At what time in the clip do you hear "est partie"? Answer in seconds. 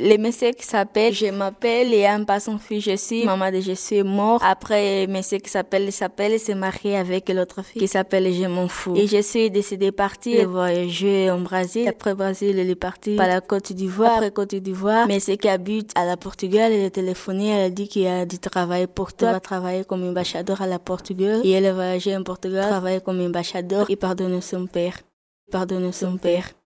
12.70-13.16